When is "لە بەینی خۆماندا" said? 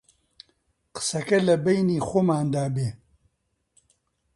1.47-2.65